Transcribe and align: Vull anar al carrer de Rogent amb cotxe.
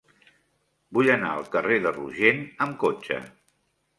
Vull 0.97 1.09
anar 1.15 1.33
al 1.33 1.45
carrer 1.57 1.77
de 1.85 1.93
Rogent 1.99 2.43
amb 2.67 2.79
cotxe. 2.85 3.21